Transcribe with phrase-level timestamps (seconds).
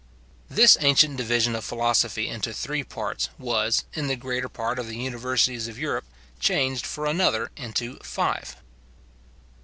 [0.49, 4.97] This ancient division of philosophy into three parts was, in the greater part of the
[4.97, 6.05] universities of Europe,
[6.39, 8.55] changed for another into five.